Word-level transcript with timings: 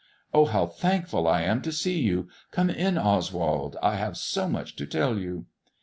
"Oh, 0.33 0.45
how 0.45 0.65
thankful 0.65 1.27
I 1.27 1.43
am 1.43 1.61
to 1.61 1.71
see 1.71 1.99
you! 2.01 2.27
Come 2.49 2.71
in, 2.71 2.97
Oswald; 2.97 3.77
I 3.83 3.97
have 3.97 4.17
so 4.17 4.49
much 4.49 4.75
to 4.77 4.87
tell 4.87 5.19
you." 5.19 5.45